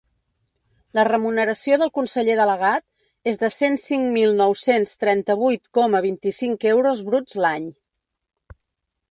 [0.99, 7.05] La remuneració del conseller delegat és de cent cinc mil nou-cents trenta-vuit coma vint-i-cinc euros
[7.13, 7.71] bruts l’any.